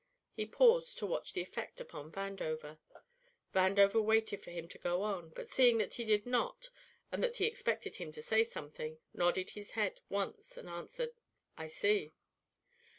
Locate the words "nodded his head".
9.13-9.99